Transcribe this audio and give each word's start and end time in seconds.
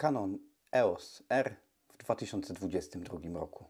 Canon 0.00 0.38
EOS 0.72 1.22
R 1.28 1.56
w 1.88 1.96
2022 1.96 3.40
roku. 3.40 3.64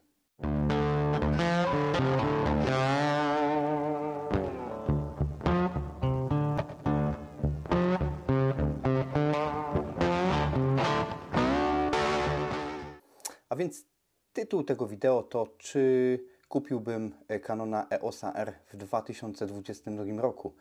A 13.49 13.55
więc 13.55 13.85
tytuł 14.33 14.63
tego 14.63 14.87
wideo 14.87 15.23
to 15.23 15.47
czy 15.57 16.19
kupiłbym 16.47 17.15
Canona 17.41 17.87
EOS 17.89 18.23
R 18.23 18.53
w 18.67 18.77
2022 18.77 20.21
roku, 20.21 20.55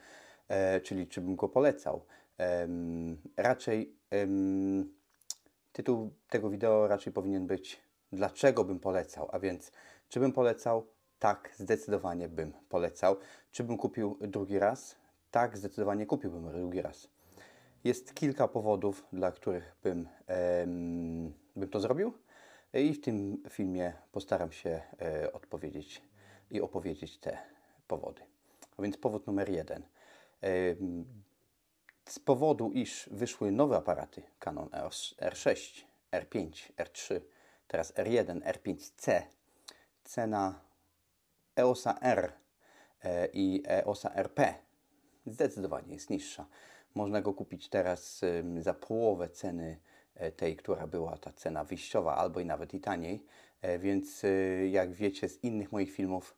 e, 0.48 0.80
czyli 0.80 1.06
czy 1.06 1.20
bym 1.20 1.36
go 1.36 1.48
polecał. 1.48 2.06
E, 2.38 2.68
raczej 3.36 3.96
e, 4.12 4.26
tytuł 5.72 6.10
tego 6.28 6.50
wideo 6.50 6.88
raczej 6.88 7.12
powinien 7.12 7.46
być 7.46 7.80
dlaczego 8.12 8.64
bym 8.64 8.80
polecał, 8.80 9.28
a 9.32 9.38
więc 9.38 9.72
czy 10.08 10.20
bym 10.20 10.32
polecał? 10.32 10.86
Tak, 11.18 11.50
zdecydowanie 11.56 12.28
bym 12.28 12.52
polecał. 12.68 13.16
Czy 13.52 13.64
bym 13.64 13.76
kupił 13.76 14.18
drugi 14.20 14.58
raz? 14.58 14.96
Tak, 15.30 15.58
zdecydowanie 15.58 16.06
kupiłbym 16.06 16.52
drugi 16.52 16.82
raz. 16.82 17.08
Jest 17.84 18.14
kilka 18.14 18.48
powodów, 18.48 19.06
dla 19.12 19.32
których 19.32 19.76
bym, 19.82 20.08
bym 21.56 21.68
to 21.70 21.80
zrobił. 21.80 22.12
I 22.74 22.94
w 22.94 23.00
tym 23.00 23.42
filmie 23.48 23.92
postaram 24.12 24.52
się 24.52 24.82
e, 25.00 25.32
odpowiedzieć 25.32 26.02
i 26.50 26.60
opowiedzieć 26.60 27.18
te 27.18 27.38
powody. 27.88 28.22
A 28.76 28.82
więc 28.82 28.96
powód 28.96 29.26
numer 29.26 29.48
jeden. 29.48 29.82
Z 32.06 32.18
powodu, 32.18 32.70
iż 32.72 33.08
wyszły 33.12 33.52
nowe 33.52 33.76
aparaty 33.76 34.22
Canon 34.38 34.68
EOS 34.72 35.14
R6, 35.18 35.84
R5, 36.12 36.72
R3, 36.76 37.20
teraz 37.68 37.94
R1, 37.94 38.40
R5C, 38.40 39.22
cena 40.04 40.60
EOSa 41.56 41.98
R 42.00 42.32
e, 43.04 43.28
i 43.32 43.62
EOSa 43.66 44.14
RP 44.14 44.54
zdecydowanie 45.26 45.94
jest 45.94 46.10
niższa. 46.10 46.46
Można 46.94 47.22
go 47.22 47.34
kupić 47.34 47.68
teraz 47.68 48.20
za 48.60 48.74
połowę 48.74 49.28
ceny 49.28 49.80
E, 50.20 50.32
tej, 50.32 50.56
która 50.56 50.86
była 50.86 51.16
ta 51.16 51.32
cena 51.32 51.64
wyjściowa, 51.64 52.16
albo 52.16 52.40
i 52.40 52.44
nawet 52.44 52.74
i 52.74 52.80
taniej. 52.80 53.24
E, 53.62 53.78
więc 53.78 54.24
e, 54.24 54.28
jak 54.68 54.92
wiecie 54.92 55.28
z 55.28 55.44
innych 55.44 55.72
moich 55.72 55.92
filmów, 55.92 56.36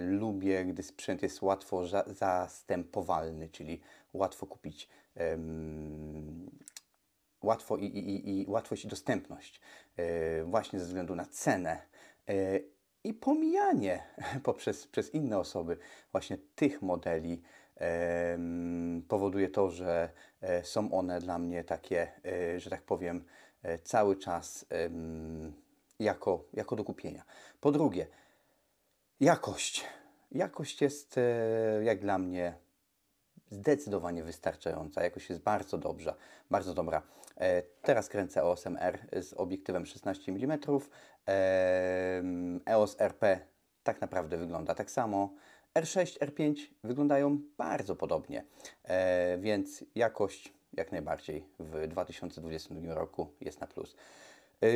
lubię, 0.00 0.64
gdy 0.64 0.82
sprzęt 0.82 1.22
jest 1.22 1.42
łatwo 1.42 1.82
zastępowalny, 2.06 3.48
czyli 3.48 3.80
łatwo 4.12 4.46
kupić, 4.46 4.88
łatwo 7.42 7.76
i, 7.76 7.84
i, 7.84 8.40
i, 8.40 8.46
łatwość 8.48 8.84
i 8.84 8.88
dostępność, 8.88 9.60
właśnie 10.44 10.80
ze 10.80 10.86
względu 10.86 11.14
na 11.14 11.26
cenę 11.26 11.82
i 13.04 13.14
pomijanie 13.14 14.02
poprzez 14.42 14.86
przez 14.86 15.14
inne 15.14 15.38
osoby 15.38 15.76
właśnie 16.12 16.38
tych 16.54 16.82
modeli 16.82 17.42
powoduje 19.08 19.48
to, 19.48 19.70
że 19.70 20.10
e, 20.40 20.64
są 20.64 20.92
one 20.92 21.20
dla 21.20 21.38
mnie 21.38 21.64
takie, 21.64 22.08
e, 22.24 22.60
że 22.60 22.70
tak 22.70 22.82
powiem, 22.82 23.24
e, 23.62 23.78
cały 23.78 24.16
czas 24.16 24.66
jako, 25.98 26.44
jako 26.52 26.76
do 26.76 26.84
kupienia. 26.84 27.24
Po 27.60 27.72
drugie, 27.72 28.06
jakość. 29.20 29.84
Jakość 30.32 30.82
jest 30.82 31.20
jak 31.82 32.00
dla 32.00 32.18
mnie 32.18 32.54
zdecydowanie 33.50 34.24
wystarczająca. 34.24 35.02
Jakość 35.02 35.30
jest 35.30 35.42
bardzo 35.42 35.78
dobrze, 35.78 36.14
bardzo 36.50 36.74
dobra. 36.74 37.02
Teraz 37.82 38.08
kręcę 38.08 38.40
EOS 38.40 38.64
R 38.78 38.98
z 39.22 39.32
obiektywem 39.32 39.86
16 39.86 40.32
mm. 40.32 40.58
EOS 42.66 42.96
RP 42.98 43.40
tak 43.82 44.00
naprawdę 44.00 44.36
wygląda 44.36 44.74
tak 44.74 44.90
samo. 44.90 45.34
R6, 45.74 46.18
R5 46.18 46.54
wyglądają 46.84 47.38
bardzo 47.58 47.96
podobnie, 47.96 48.44
e, 48.84 49.38
więc 49.38 49.84
jakość 49.94 50.52
jak 50.72 50.92
najbardziej 50.92 51.44
w 51.58 51.88
2022 51.88 52.94
roku 52.94 53.32
jest 53.40 53.60
na 53.60 53.66
plus. 53.66 53.96
E, 54.62 54.66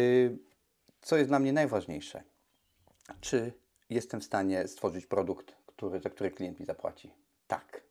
co 1.00 1.16
jest 1.16 1.30
dla 1.30 1.38
mnie 1.38 1.52
najważniejsze? 1.52 2.22
Czy 3.20 3.52
jestem 3.92 4.20
w 4.20 4.24
stanie 4.24 4.68
stworzyć 4.68 5.06
produkt, 5.06 5.54
który, 5.66 6.00
za 6.00 6.10
który 6.10 6.30
klient 6.30 6.60
mi 6.60 6.66
zapłaci? 6.66 7.10
Tak, 7.46 7.82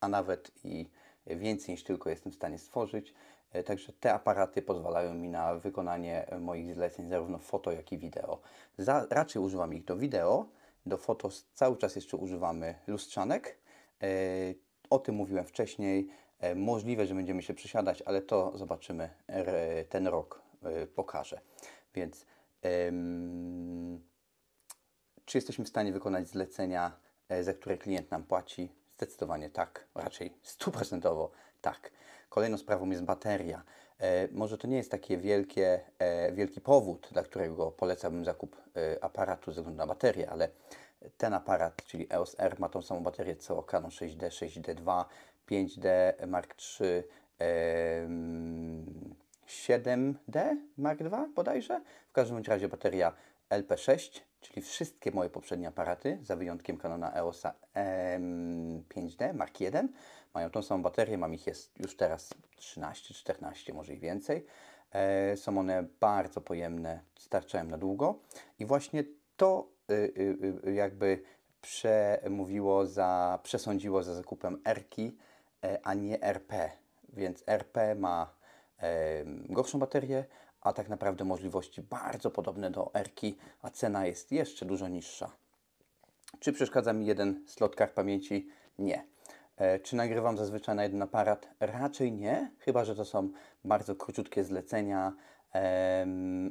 a 0.00 0.08
nawet 0.08 0.50
i 0.64 0.86
więcej 1.26 1.72
niż 1.72 1.84
tylko 1.84 2.10
jestem 2.10 2.32
w 2.32 2.34
stanie 2.34 2.58
stworzyć. 2.58 3.14
E, 3.52 3.62
także 3.62 3.92
te 3.92 4.14
aparaty 4.14 4.62
pozwalają 4.62 5.14
mi 5.14 5.28
na 5.28 5.54
wykonanie 5.54 6.26
moich 6.40 6.74
zleceń 6.74 7.08
zarówno 7.08 7.38
foto, 7.38 7.72
jak 7.72 7.92
i 7.92 7.98
wideo. 7.98 8.40
Za, 8.78 9.06
raczej 9.10 9.42
używam 9.42 9.74
ich 9.74 9.84
do 9.84 9.96
wideo, 9.96 10.46
do 10.86 10.96
foto 10.96 11.28
cały 11.54 11.76
czas 11.76 11.96
jeszcze 11.96 12.16
używamy 12.16 12.74
lustrzanek. 12.86 13.58
E, 14.02 14.06
o 14.90 14.98
tym 14.98 15.14
mówiłem 15.14 15.44
wcześniej. 15.44 16.08
E, 16.38 16.54
możliwe, 16.54 17.06
że 17.06 17.14
będziemy 17.14 17.42
się 17.42 17.54
przesiadać, 17.54 18.02
ale 18.02 18.22
to 18.22 18.58
zobaczymy, 18.58 19.10
ten 19.88 20.06
rok 20.06 20.42
e, 20.62 20.86
pokaże. 20.86 21.40
Więc 21.94 22.26
czy 25.30 25.38
jesteśmy 25.38 25.64
w 25.64 25.68
stanie 25.68 25.92
wykonać 25.92 26.28
zlecenia, 26.28 26.92
za 27.40 27.54
które 27.54 27.78
klient 27.78 28.10
nam 28.10 28.24
płaci? 28.24 28.72
Zdecydowanie 28.96 29.50
tak, 29.50 29.86
raczej 29.94 30.34
stuprocentowo 30.42 31.30
tak. 31.60 31.90
Kolejną 32.28 32.58
sprawą 32.58 32.90
jest 32.90 33.02
bateria. 33.02 33.62
E, 33.98 34.28
może 34.32 34.58
to 34.58 34.68
nie 34.68 34.76
jest 34.76 34.90
taki 34.90 35.18
wielkie, 35.18 35.80
e, 35.98 36.32
wielki 36.32 36.60
powód, 36.60 37.08
dla 37.12 37.22
którego 37.22 37.70
polecałbym 37.70 38.24
zakup 38.24 38.56
e, 38.76 39.04
aparatu 39.04 39.52
ze 39.52 39.60
względu 39.60 39.78
na 39.78 39.86
baterię, 39.86 40.30
ale 40.30 40.48
ten 41.16 41.34
aparat, 41.34 41.84
czyli 41.84 42.06
EOS 42.12 42.36
R, 42.38 42.60
ma 42.60 42.68
tą 42.68 42.82
samą 42.82 43.02
baterię 43.02 43.36
co 43.36 43.62
Canon 43.62 43.90
6D, 43.90 44.28
6D2, 44.28 45.04
5D 45.50 45.86
Mark 46.26 46.54
III, 46.80 47.02
7D 49.46 50.56
Mark 50.76 51.00
II 51.00 51.34
bodajże. 51.34 51.80
W 52.08 52.12
każdym 52.12 52.42
razie 52.42 52.68
bateria 52.68 53.12
LP6, 53.50 54.20
czyli 54.40 54.62
wszystkie 54.62 55.10
moje 55.10 55.30
poprzednie 55.30 55.68
aparaty, 55.68 56.18
za 56.22 56.36
wyjątkiem 56.36 56.76
Canona 56.76 57.14
EOS 57.14 57.42
5D 58.88 59.34
Mark 59.34 59.60
I, 59.60 59.64
mają 60.34 60.50
tą 60.50 60.62
samą 60.62 60.82
baterię, 60.82 61.18
mam 61.18 61.34
ich 61.34 61.46
jest 61.46 61.78
już 61.78 61.96
teraz 61.96 62.34
13, 62.56 63.14
14, 63.14 63.74
może 63.74 63.94
i 63.94 63.98
więcej. 63.98 64.46
E, 64.92 65.36
są 65.36 65.58
one 65.58 65.82
bardzo 66.00 66.40
pojemne, 66.40 67.00
starczają 67.14 67.64
na 67.64 67.78
długo 67.78 68.18
i 68.58 68.66
właśnie 68.66 69.04
to 69.36 69.68
y, 69.90 69.94
y, 69.94 70.68
y, 70.68 70.74
jakby 70.74 71.22
przemówiło 71.62 72.86
za, 72.86 73.38
przesądziło 73.42 74.02
za 74.02 74.14
zakupem 74.14 74.62
RKI, 74.64 75.16
e, 75.64 75.78
a 75.82 75.94
nie 75.94 76.22
RP. 76.22 76.70
Więc 77.12 77.44
RP 77.46 77.94
ma 77.94 78.40
gorszą 79.48 79.78
baterię, 79.78 80.24
a 80.60 80.72
tak 80.72 80.88
naprawdę 80.88 81.24
możliwości 81.24 81.82
bardzo 81.82 82.30
podobne 82.30 82.70
do 82.70 82.90
RKI, 82.94 83.38
a 83.62 83.70
cena 83.70 84.06
jest 84.06 84.32
jeszcze 84.32 84.66
dużo 84.66 84.88
niższa. 84.88 85.30
Czy 86.40 86.52
przeszkadza 86.52 86.92
mi 86.92 87.06
jeden 87.06 87.44
slot 87.46 87.76
kart 87.76 87.94
pamięci? 87.94 88.48
Nie. 88.78 89.04
E, 89.56 89.78
czy 89.78 89.96
nagrywam 89.96 90.38
zazwyczaj 90.38 90.76
na 90.76 90.82
jeden 90.82 91.02
aparat? 91.02 91.48
Raczej 91.60 92.12
nie, 92.12 92.50
chyba 92.58 92.84
że 92.84 92.94
to 92.94 93.04
są 93.04 93.30
bardzo 93.64 93.96
króciutkie 93.96 94.44
zlecenia, 94.44 95.12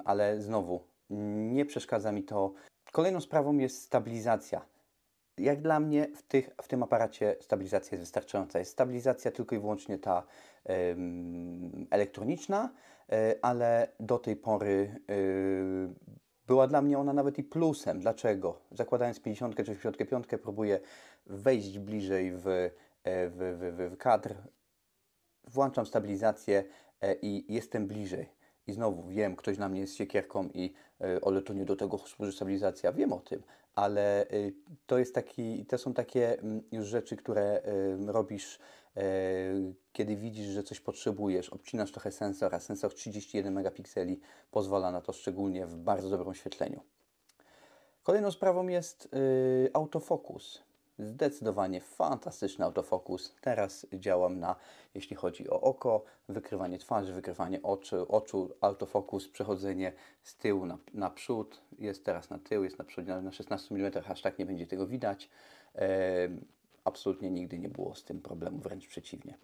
ale 0.05 0.41
znowu 0.41 0.83
nie 1.49 1.65
przeszkadza 1.65 2.11
mi 2.11 2.23
to. 2.23 2.53
Kolejną 2.91 3.21
sprawą 3.21 3.57
jest 3.57 3.81
stabilizacja. 3.81 4.65
Jak 5.37 5.61
dla 5.61 5.79
mnie 5.79 6.07
w, 6.15 6.23
tych, 6.23 6.49
w 6.61 6.67
tym 6.67 6.83
aparacie 6.83 7.35
stabilizacja 7.41 7.95
jest 7.95 8.01
wystarczająca. 8.01 8.59
Jest 8.59 8.71
stabilizacja 8.71 9.31
tylko 9.31 9.55
i 9.55 9.59
wyłącznie 9.59 9.97
ta 9.97 10.23
elektroniczna, 11.89 12.69
ale 13.41 13.87
do 13.99 14.19
tej 14.19 14.35
pory 14.35 15.01
e, 15.09 15.13
była 16.47 16.67
dla 16.67 16.81
mnie 16.81 16.97
ona 16.97 17.13
nawet 17.13 17.39
i 17.39 17.43
plusem. 17.43 17.99
Dlaczego? 17.99 18.61
Zakładając 18.71 19.19
50 19.19 19.55
czy 19.55 19.63
55 19.63 20.25
próbuję 20.43 20.79
wejść 21.25 21.79
bliżej 21.79 22.31
w 22.31 22.69
E, 23.03 23.29
w, 23.29 23.35
w, 23.35 23.93
w 23.93 23.97
kadr, 23.97 24.35
włączam 25.47 25.85
stabilizację 25.85 26.63
e, 27.01 27.15
i 27.21 27.53
jestem 27.53 27.87
bliżej. 27.87 28.29
I 28.67 28.73
znowu 28.73 29.07
wiem, 29.07 29.35
ktoś 29.35 29.57
na 29.57 29.69
mnie 29.69 29.81
jest 29.81 29.95
siekierką 29.95 30.49
i 30.53 30.73
e, 31.01 31.19
ale 31.25 31.41
to 31.41 31.53
nie 31.53 31.65
do 31.65 31.75
tego 31.75 31.97
służy 31.97 32.31
stabilizacja. 32.31 32.91
Wiem 32.91 33.13
o 33.13 33.19
tym, 33.19 33.43
ale 33.75 34.25
to 34.85 34.97
jest 34.97 35.15
taki, 35.15 35.65
to 35.65 35.77
są 35.77 35.93
takie 35.93 36.39
mm, 36.39 36.61
już 36.71 36.87
rzeczy, 36.87 37.17
które 37.17 37.61
robisz, 38.07 38.59
kiedy 39.93 40.15
widzisz, 40.15 40.47
że 40.47 40.63
coś 40.63 40.79
potrzebujesz. 40.79 41.49
Obcinasz 41.49 41.91
trochę 41.91 42.11
sensor, 42.11 42.55
a 42.55 42.59
sensor 42.59 42.93
31 42.93 43.53
megapikseli 43.53 44.19
pozwala 44.51 44.91
na 44.91 45.01
to 45.01 45.13
szczególnie 45.13 45.65
w 45.65 45.75
bardzo 45.75 46.09
dobrym 46.09 46.27
oświetleniu. 46.27 46.81
Kolejną 48.03 48.31
sprawą 48.31 48.67
jest 48.67 49.09
autofokus. 49.73 50.63
Zdecydowanie 50.99 51.81
fantastyczny 51.81 52.65
autofokus. 52.65 53.35
Teraz 53.41 53.87
działam 53.93 54.39
na, 54.39 54.55
jeśli 54.93 55.15
chodzi 55.15 55.49
o 55.49 55.61
oko, 55.61 56.03
wykrywanie 56.29 56.79
twarzy, 56.79 57.13
wykrywanie 57.13 57.61
oczu, 57.61 58.05
oczu 58.09 58.49
autofokus, 58.61 59.27
przechodzenie 59.27 59.93
z 60.23 60.37
tyłu 60.37 60.65
na, 60.65 60.77
na 60.93 61.09
przód. 61.09 61.61
Jest 61.77 62.05
teraz 62.05 62.29
na 62.29 62.39
tył, 62.39 62.63
jest 62.63 62.79
na 62.79 62.85
przód 62.85 63.07
na 63.07 63.31
16 63.31 63.75
mm, 63.75 63.91
aż 64.09 64.21
tak 64.21 64.39
nie 64.39 64.45
będzie 64.45 64.67
tego 64.67 64.87
widać. 64.87 65.29
E, 65.75 66.29
absolutnie 66.83 67.29
nigdy 67.29 67.59
nie 67.59 67.69
było 67.69 67.95
z 67.95 68.03
tym 68.03 68.21
problemu, 68.21 68.59
wręcz 68.59 68.87
przeciwnie. 68.87 69.37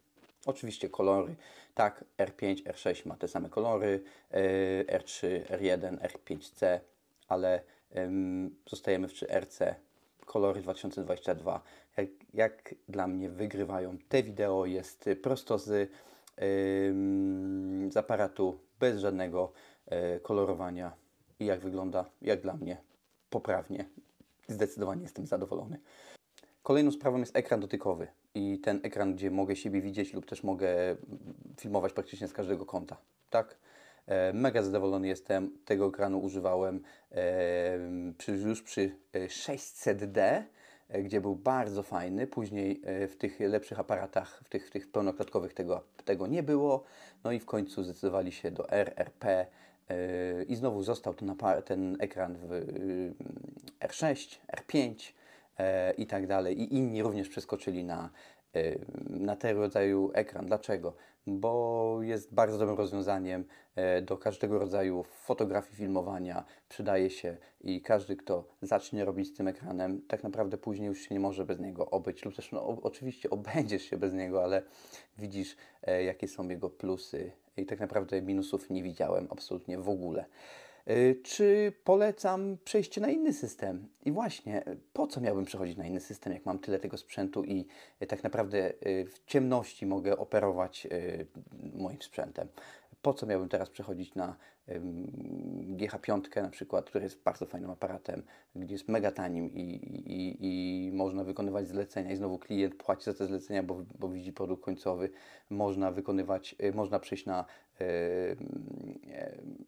Oczywiście 0.45 0.89
kolory, 0.89 1.35
tak, 1.75 2.03
R5, 2.17 2.63
R6 2.63 3.07
ma 3.07 3.15
te 3.15 3.27
same 3.27 3.49
kolory, 3.49 4.03
e, 4.31 4.99
R3, 4.99 5.43
R1, 5.43 5.97
R5C, 5.97 6.79
ale 7.27 7.61
zostajemy 8.69 9.07
w 9.07 9.13
3RC, 9.13 9.75
kolory 10.25 10.61
2022. 10.61 11.61
Jak, 11.97 12.07
jak 12.33 12.75
dla 12.89 13.07
mnie 13.07 13.29
wygrywają 13.29 13.97
te 14.09 14.23
wideo, 14.23 14.65
jest 14.65 15.09
prosto 15.21 15.57
z, 15.57 15.91
z 17.93 17.97
aparatu, 17.97 18.59
bez 18.79 18.99
żadnego 18.99 19.51
y, 19.87 20.19
kolorowania 20.19 20.91
i 21.39 21.45
jak 21.45 21.59
wygląda, 21.59 22.05
jak 22.21 22.41
dla 22.41 22.53
mnie, 22.53 22.77
poprawnie. 23.29 23.85
Zdecydowanie 24.47 25.01
jestem 25.01 25.27
zadowolony. 25.27 25.79
Kolejną 26.65 26.91
sprawą 26.91 27.17
jest 27.17 27.35
ekran 27.35 27.59
dotykowy 27.59 28.07
i 28.35 28.59
ten 28.59 28.79
ekran, 28.83 29.15
gdzie 29.15 29.31
mogę 29.31 29.55
siebie 29.55 29.81
widzieć 29.81 30.13
lub 30.13 30.25
też 30.25 30.43
mogę 30.43 30.95
filmować 31.59 31.93
praktycznie 31.93 32.27
z 32.27 32.33
każdego 32.33 32.65
kąta. 32.65 32.97
Tak? 33.29 33.57
E, 34.07 34.33
mega 34.33 34.63
zadowolony 34.63 35.07
jestem. 35.07 35.57
Tego 35.65 35.87
ekranu 35.87 36.19
używałem 36.19 36.83
e, 37.11 37.77
już 38.47 38.61
przy 38.61 38.95
600D, 39.13 40.43
e, 40.89 41.03
gdzie 41.03 41.21
był 41.21 41.35
bardzo 41.35 41.83
fajny. 41.83 42.27
Później 42.27 42.81
w 42.85 43.15
tych 43.17 43.39
lepszych 43.39 43.79
aparatach, 43.79 44.41
w 44.43 44.49
tych, 44.49 44.67
w 44.67 44.71
tych 44.71 44.91
pełnoklatkowych 44.91 45.53
tego, 45.53 45.83
tego 46.05 46.27
nie 46.27 46.43
było. 46.43 46.83
No 47.23 47.31
i 47.31 47.39
w 47.39 47.45
końcu 47.45 47.83
zdecydowali 47.83 48.31
się 48.31 48.51
do 48.51 48.69
RRP 48.69 49.45
i 50.47 50.55
znowu 50.55 50.83
został 50.83 51.13
ten, 51.13 51.35
ten 51.65 51.97
ekran 51.99 52.37
w 52.37 52.73
R6, 53.79 54.37
R5 54.57 55.13
i 55.97 56.07
tak 56.07 56.27
dalej. 56.27 56.61
I 56.61 56.75
inni 56.75 57.03
również 57.03 57.29
przeskoczyli 57.29 57.83
na 57.83 58.09
na 59.09 59.35
tego 59.35 59.59
rodzaju 59.59 60.11
ekran. 60.13 60.45
Dlaczego? 60.45 60.93
Bo 61.27 61.97
jest 62.01 62.33
bardzo 62.33 62.57
dobrym 62.57 62.77
rozwiązaniem 62.77 63.45
e, 63.75 64.01
do 64.01 64.17
każdego 64.17 64.59
rodzaju 64.59 65.03
fotografii, 65.03 65.75
filmowania. 65.75 66.45
Przydaje 66.69 67.09
się 67.09 67.37
i 67.61 67.81
każdy, 67.81 68.15
kto 68.15 68.47
zacznie 68.61 69.05
robić 69.05 69.27
z 69.27 69.33
tym 69.33 69.47
ekranem, 69.47 70.01
tak 70.07 70.23
naprawdę 70.23 70.57
później 70.57 70.87
już 70.87 71.01
się 71.01 71.15
nie 71.15 71.19
może 71.19 71.45
bez 71.45 71.59
niego 71.59 71.89
obyć. 71.89 72.25
Lub 72.25 72.35
też, 72.35 72.51
no, 72.51 72.67
oczywiście 72.83 73.29
obędziesz 73.29 73.83
się 73.83 73.97
bez 73.97 74.13
niego, 74.13 74.43
ale 74.43 74.61
widzisz, 75.17 75.57
e, 75.83 76.03
jakie 76.03 76.27
są 76.27 76.49
jego 76.49 76.69
plusy. 76.69 77.31
I 77.57 77.65
tak 77.65 77.79
naprawdę 77.79 78.21
minusów 78.21 78.69
nie 78.69 78.83
widziałem 78.83 79.27
absolutnie 79.29 79.77
w 79.77 79.89
ogóle. 79.89 80.25
Y, 80.89 81.21
czy 81.23 81.73
polecam 81.83 82.57
przejście 82.63 83.01
na 83.01 83.09
inny 83.09 83.33
system? 83.33 83.87
I 84.05 84.11
właśnie, 84.11 84.63
po 84.93 85.07
co 85.07 85.21
miałbym 85.21 85.45
przechodzić 85.45 85.77
na 85.77 85.85
inny 85.85 85.99
system, 85.99 86.33
jak 86.33 86.45
mam 86.45 86.59
tyle 86.59 86.79
tego 86.79 86.97
sprzętu 86.97 87.43
i 87.43 87.65
y, 88.01 88.07
tak 88.07 88.23
naprawdę 88.23 88.73
y, 88.87 89.05
w 89.05 89.25
ciemności 89.25 89.85
mogę 89.85 90.17
operować 90.17 90.87
moim 91.73 92.01
sprzętem? 92.01 92.47
Po 93.05 93.13
co 93.13 93.25
miałbym 93.25 93.49
teraz 93.49 93.69
przechodzić 93.69 94.15
na 94.15 94.35
GH5 95.77 96.41
na 96.41 96.49
przykład, 96.49 96.89
który 96.89 97.03
jest 97.03 97.23
bardzo 97.23 97.45
fajnym 97.45 97.71
aparatem, 97.71 98.23
gdzie 98.55 98.75
jest 98.75 98.87
mega 98.87 99.11
tanim 99.11 99.53
i, 99.53 99.61
i, 99.61 100.37
i 100.41 100.91
można 100.91 101.23
wykonywać 101.23 101.67
zlecenia 101.67 102.11
i 102.11 102.15
znowu 102.15 102.39
klient 102.39 102.75
płaci 102.75 103.03
za 103.03 103.13
te 103.13 103.25
zlecenia, 103.25 103.63
bo, 103.63 103.83
bo 103.99 104.09
widzi 104.09 104.33
produkt 104.33 104.63
końcowy. 104.63 105.09
Można 105.49 105.91
wykonywać, 105.91 106.55
można 106.73 106.99
przejść 106.99 107.25
na 107.25 107.45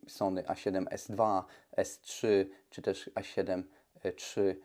Sony 0.08 0.44
A7S2, 0.44 1.44
S3 1.78 2.28
czy 2.70 2.82
też 2.82 3.10
A7 3.16 3.64
III, 4.06 4.62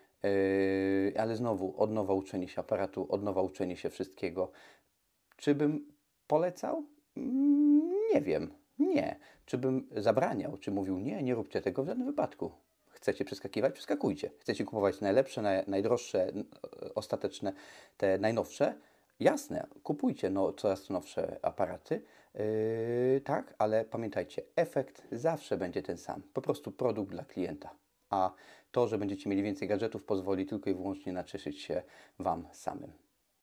e, 1.14 1.20
ale 1.20 1.36
znowu 1.36 1.80
od 1.82 1.90
nowa 1.90 2.14
uczenie 2.14 2.48
się 2.48 2.60
aparatu, 2.60 3.06
od 3.08 3.22
nowa 3.22 3.42
uczenie 3.42 3.76
się 3.76 3.90
wszystkiego. 3.90 4.52
Czy 5.36 5.54
bym 5.54 5.92
polecał? 6.26 6.86
Mm, 7.16 7.90
nie 8.14 8.20
wiem. 8.20 8.61
Nie. 8.82 9.16
Czy 9.46 9.58
bym 9.58 9.88
zabraniał? 9.96 10.56
Czy 10.56 10.70
mówił 10.70 10.98
nie, 10.98 11.22
nie 11.22 11.34
róbcie 11.34 11.60
tego 11.60 11.82
w 11.82 11.86
żadnym 11.86 12.06
wypadku? 12.06 12.52
Chcecie 12.88 13.24
przeskakiwać? 13.24 13.74
Przeskakujcie. 13.74 14.30
Chcecie 14.38 14.64
kupować 14.64 15.00
najlepsze, 15.00 15.42
naj, 15.42 15.64
najdroższe, 15.66 16.32
ostateczne, 16.94 17.52
te 17.96 18.18
najnowsze? 18.18 18.74
Jasne, 19.20 19.66
kupujcie 19.82 20.30
no, 20.30 20.52
coraz 20.52 20.90
nowsze 20.90 21.38
aparaty, 21.42 22.02
yy, 22.34 23.20
tak, 23.24 23.54
ale 23.58 23.84
pamiętajcie, 23.84 24.42
efekt 24.56 25.02
zawsze 25.12 25.56
będzie 25.56 25.82
ten 25.82 25.98
sam. 25.98 26.22
Po 26.32 26.42
prostu 26.42 26.72
produkt 26.72 27.10
dla 27.10 27.24
klienta. 27.24 27.70
A 28.10 28.32
to, 28.72 28.88
że 28.88 28.98
będziecie 28.98 29.30
mieli 29.30 29.42
więcej 29.42 29.68
gadżetów, 29.68 30.04
pozwoli 30.04 30.46
tylko 30.46 30.70
i 30.70 30.74
wyłącznie 30.74 31.12
nacieszyć 31.12 31.60
się 31.60 31.82
Wam 32.18 32.48
samym. 32.52 33.01